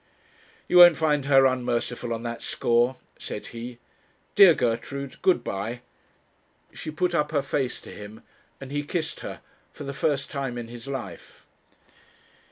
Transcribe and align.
'You 0.67 0.77
won't 0.77 0.97
find 0.97 1.25
her 1.25 1.45
unmerciful 1.45 2.11
on 2.11 2.23
that 2.23 2.41
score,' 2.41 2.95
said 3.19 3.45
he. 3.53 3.77
'Dear 4.33 4.55
Gertrude, 4.55 5.21
good 5.21 5.43
bye.' 5.43 5.81
She 6.73 6.89
put 6.89 7.13
up 7.13 7.29
her 7.31 7.43
face 7.43 7.79
to 7.81 7.91
him, 7.91 8.23
and 8.59 8.71
he 8.71 8.81
kissed 8.81 9.19
her, 9.19 9.41
for 9.71 9.83
the 9.83 9.93
first 9.93 10.31
time 10.31 10.57
in 10.57 10.69
his 10.69 10.87
life. 10.87 11.45